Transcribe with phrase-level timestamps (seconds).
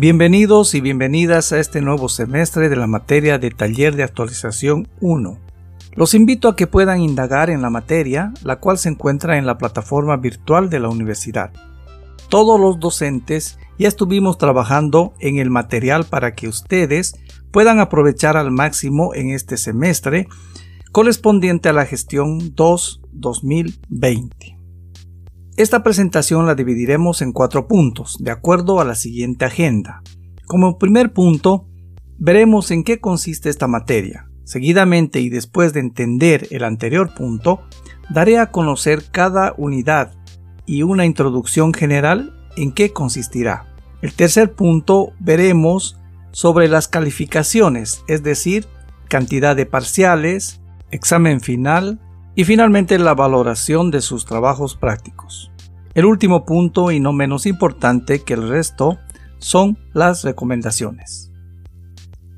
[0.00, 5.38] Bienvenidos y bienvenidas a este nuevo semestre de la materia de taller de actualización 1.
[5.94, 9.58] Los invito a que puedan indagar en la materia, la cual se encuentra en la
[9.58, 11.52] plataforma virtual de la universidad.
[12.30, 18.50] Todos los docentes ya estuvimos trabajando en el material para que ustedes puedan aprovechar al
[18.50, 20.28] máximo en este semestre
[20.92, 24.59] correspondiente a la gestión 2-2020.
[25.60, 30.00] Esta presentación la dividiremos en cuatro puntos, de acuerdo a la siguiente agenda.
[30.46, 31.68] Como primer punto,
[32.16, 34.30] veremos en qué consiste esta materia.
[34.44, 37.60] Seguidamente y después de entender el anterior punto,
[38.08, 40.14] daré a conocer cada unidad
[40.64, 43.66] y una introducción general en qué consistirá.
[44.00, 46.00] El tercer punto veremos
[46.32, 48.66] sobre las calificaciones, es decir,
[49.08, 52.00] cantidad de parciales, examen final
[52.40, 55.52] y finalmente la valoración de sus trabajos prácticos.
[55.92, 58.98] El último punto y no menos importante que el resto
[59.36, 61.30] son las recomendaciones.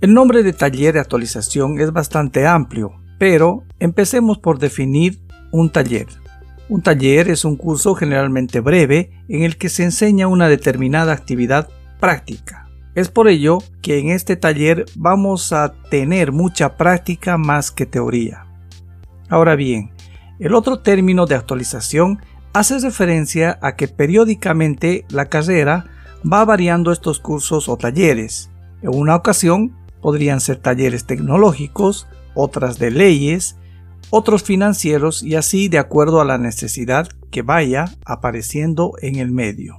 [0.00, 5.18] El nombre de taller de actualización es bastante amplio, pero empecemos por definir
[5.50, 6.06] un taller.
[6.68, 11.70] Un taller es un curso generalmente breve en el que se enseña una determinada actividad
[11.98, 12.68] práctica.
[12.94, 18.47] Es por ello que en este taller vamos a tener mucha práctica más que teoría.
[19.28, 19.92] Ahora bien,
[20.38, 22.20] el otro término de actualización
[22.52, 25.86] hace referencia a que periódicamente la carrera
[26.30, 28.50] va variando estos cursos o talleres.
[28.82, 33.56] En una ocasión podrían ser talleres tecnológicos, otras de leyes,
[34.10, 39.76] otros financieros y así de acuerdo a la necesidad que vaya apareciendo en el medio.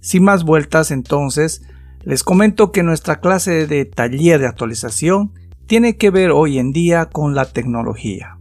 [0.00, 1.62] Sin más vueltas entonces,
[2.02, 5.32] les comento que nuestra clase de taller de actualización
[5.66, 8.38] tiene que ver hoy en día con la tecnología.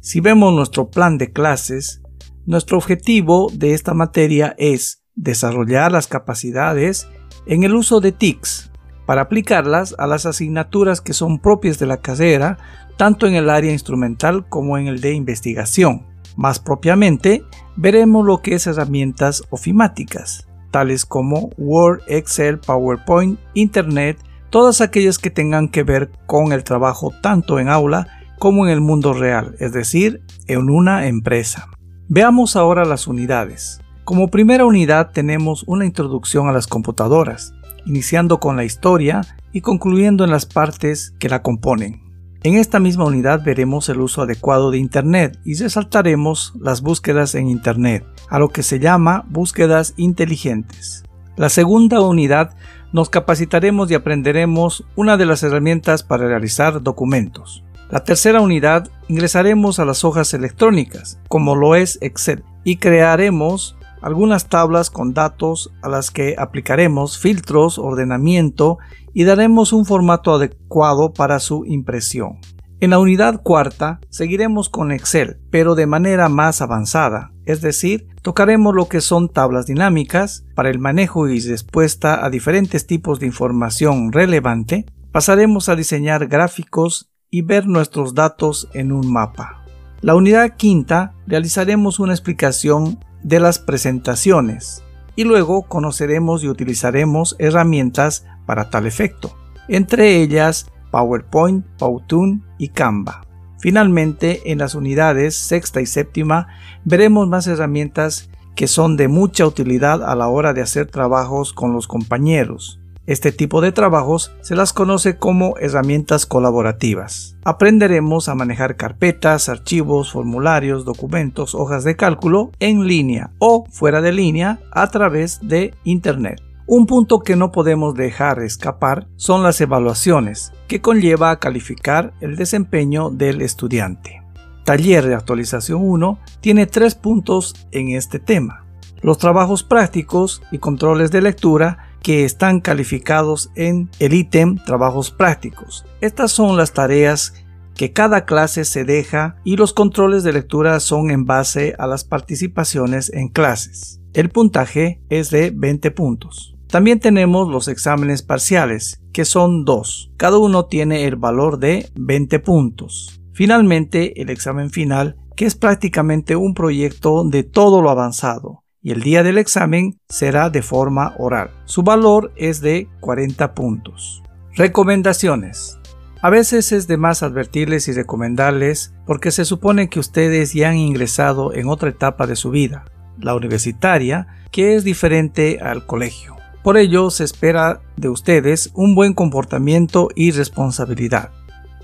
[0.00, 2.02] Si vemos nuestro plan de clases,
[2.46, 7.08] nuestro objetivo de esta materia es desarrollar las capacidades
[7.46, 8.70] en el uso de TICs
[9.06, 12.58] para aplicarlas a las asignaturas que son propias de la carrera,
[12.96, 16.06] tanto en el área instrumental como en el de investigación.
[16.36, 17.42] Más propiamente,
[17.76, 24.18] veremos lo que es herramientas ofimáticas, tales como Word, Excel, PowerPoint, Internet,
[24.50, 28.80] todas aquellas que tengan que ver con el trabajo tanto en aula como en el
[28.80, 31.68] mundo real, es decir, en una empresa.
[32.08, 33.80] Veamos ahora las unidades.
[34.04, 37.52] Como primera unidad tenemos una introducción a las computadoras,
[37.84, 39.20] iniciando con la historia
[39.52, 42.08] y concluyendo en las partes que la componen.
[42.44, 47.48] En esta misma unidad veremos el uso adecuado de Internet y resaltaremos las búsquedas en
[47.48, 51.02] Internet, a lo que se llama búsquedas inteligentes.
[51.36, 52.56] La segunda unidad
[52.92, 57.64] nos capacitaremos y aprenderemos una de las herramientas para realizar documentos.
[57.90, 64.48] La tercera unidad ingresaremos a las hojas electrónicas, como lo es Excel, y crearemos algunas
[64.48, 68.78] tablas con datos a las que aplicaremos filtros, ordenamiento
[69.14, 72.38] y daremos un formato adecuado para su impresión.
[72.80, 78.74] En la unidad cuarta seguiremos con Excel, pero de manera más avanzada, es decir, tocaremos
[78.74, 84.12] lo que son tablas dinámicas para el manejo y respuesta a diferentes tipos de información
[84.12, 89.64] relevante, pasaremos a diseñar gráficos y ver nuestros datos en un mapa.
[90.00, 94.82] La unidad quinta realizaremos una explicación de las presentaciones
[95.16, 99.36] y luego conoceremos y utilizaremos herramientas para tal efecto,
[99.68, 103.22] entre ellas PowerPoint, Powtoon y Canva.
[103.58, 106.46] Finalmente, en las unidades sexta y séptima
[106.84, 111.72] veremos más herramientas que son de mucha utilidad a la hora de hacer trabajos con
[111.72, 117.38] los compañeros, este tipo de trabajos se las conoce como herramientas colaborativas.
[117.42, 124.12] Aprenderemos a manejar carpetas, archivos, formularios, documentos, hojas de cálculo en línea o fuera de
[124.12, 126.42] línea a través de Internet.
[126.66, 132.36] Un punto que no podemos dejar escapar son las evaluaciones, que conlleva a calificar el
[132.36, 134.22] desempeño del estudiante.
[134.64, 138.66] Taller de actualización 1 tiene tres puntos en este tema.
[139.00, 145.84] Los trabajos prácticos y controles de lectura que están calificados en el ítem trabajos prácticos.
[146.00, 147.34] Estas son las tareas
[147.74, 152.04] que cada clase se deja y los controles de lectura son en base a las
[152.04, 154.00] participaciones en clases.
[154.14, 156.56] El puntaje es de 20 puntos.
[156.68, 160.10] También tenemos los exámenes parciales, que son dos.
[160.16, 163.20] Cada uno tiene el valor de 20 puntos.
[163.34, 169.02] Finalmente, el examen final, que es prácticamente un proyecto de todo lo avanzado y el
[169.02, 171.50] día del examen será de forma oral.
[171.64, 174.22] Su valor es de 40 puntos.
[174.54, 175.78] Recomendaciones.
[176.20, 180.76] A veces es de más advertirles y recomendarles porque se supone que ustedes ya han
[180.76, 182.84] ingresado en otra etapa de su vida,
[183.20, 186.36] la universitaria, que es diferente al colegio.
[186.64, 191.30] Por ello se espera de ustedes un buen comportamiento y responsabilidad.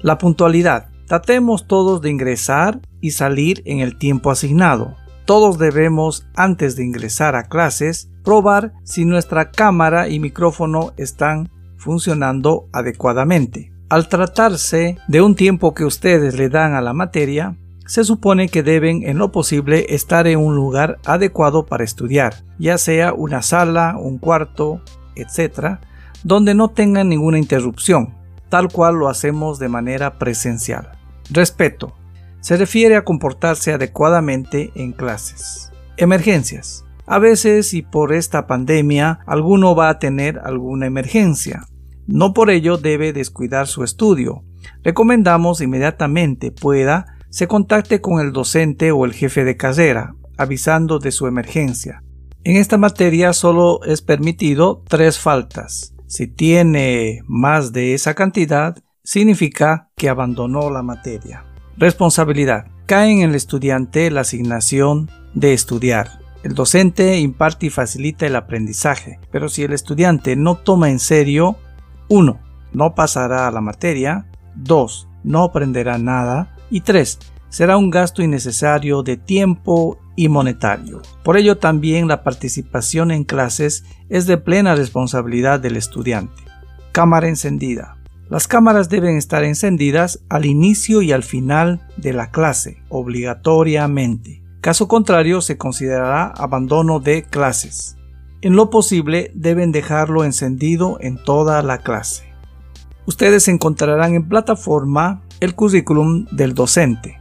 [0.02, 0.88] La puntualidad.
[1.06, 4.96] Tratemos todos de ingresar y salir en el tiempo asignado.
[5.24, 12.68] Todos debemos, antes de ingresar a clases, probar si nuestra cámara y micrófono están funcionando
[12.72, 13.72] adecuadamente.
[13.88, 17.56] Al tratarse de un tiempo que ustedes le dan a la materia,
[17.86, 22.78] se supone que deben en lo posible estar en un lugar adecuado para estudiar, ya
[22.78, 24.80] sea una sala, un cuarto,
[25.16, 25.78] etc.,
[26.22, 28.14] donde no tengan ninguna interrupción,
[28.48, 30.92] tal cual lo hacemos de manera presencial.
[31.30, 31.94] Respeto.
[32.44, 35.72] Se refiere a comportarse adecuadamente en clases.
[35.96, 36.84] Emergencias.
[37.06, 41.62] A veces y por esta pandemia alguno va a tener alguna emergencia.
[42.06, 44.44] No por ello debe descuidar su estudio.
[44.82, 51.12] Recomendamos inmediatamente pueda se contacte con el docente o el jefe de carrera, avisando de
[51.12, 52.02] su emergencia.
[52.42, 55.94] En esta materia solo es permitido tres faltas.
[56.08, 61.46] Si tiene más de esa cantidad, significa que abandonó la materia.
[61.76, 62.66] Responsabilidad.
[62.86, 66.20] Cae en el estudiante la asignación de estudiar.
[66.44, 71.56] El docente imparte y facilita el aprendizaje, pero si el estudiante no toma en serio,
[72.08, 72.38] 1.
[72.72, 75.08] No pasará a la materia, 2.
[75.24, 77.18] No aprenderá nada, y 3.
[77.48, 81.02] Será un gasto innecesario de tiempo y monetario.
[81.24, 86.42] Por ello también la participación en clases es de plena responsabilidad del estudiante.
[86.92, 87.93] Cámara encendida.
[88.30, 94.42] Las cámaras deben estar encendidas al inicio y al final de la clase, obligatoriamente.
[94.62, 97.96] Caso contrario, se considerará abandono de clases.
[98.40, 102.24] En lo posible, deben dejarlo encendido en toda la clase.
[103.06, 107.20] Ustedes encontrarán en plataforma el currículum del docente.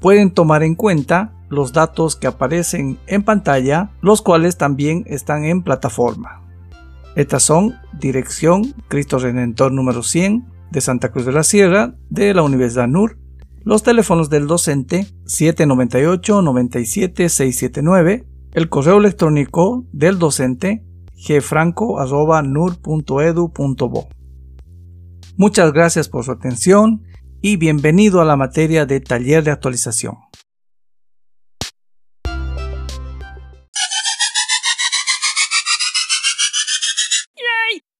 [0.00, 5.62] Pueden tomar en cuenta los datos que aparecen en pantalla, los cuales también están en
[5.62, 6.40] plataforma.
[7.16, 12.42] Estas son dirección Cristo Redentor número 100 de Santa Cruz de la Sierra de la
[12.42, 13.18] Universidad NUR,
[13.64, 20.84] los teléfonos del docente 798 97 679, el correo electrónico del docente
[21.26, 24.08] gfranco.nur.edu.bo.
[25.36, 27.02] Muchas gracias por su atención
[27.42, 30.14] y bienvenido a la materia de taller de actualización.